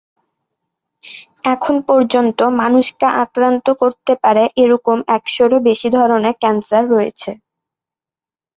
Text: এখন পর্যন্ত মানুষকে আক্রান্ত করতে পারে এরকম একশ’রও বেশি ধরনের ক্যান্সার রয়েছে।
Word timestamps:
এখন 1.45 1.75
পর্যন্ত 1.89 2.39
মানুষকে 2.61 3.07
আক্রান্ত 3.23 3.67
করতে 3.81 4.13
পারে 4.23 4.43
এরকম 4.63 4.97
একশ’রও 5.17 5.57
বেশি 5.69 5.89
ধরনের 5.97 6.35
ক্যান্সার 6.41 6.83
রয়েছে। 6.93 7.31